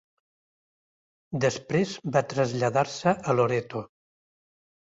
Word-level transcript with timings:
Després 1.45 1.93
va 2.17 2.25
traslladar-se 2.33 3.15
a 3.15 3.37
Loreto. 3.41 3.85